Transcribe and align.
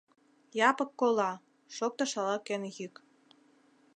—Япык 0.69 0.89
кола!— 0.99 1.31
шоктыш 1.75 2.11
ала-кӧн 2.19 2.63
йӱк. 2.77 2.95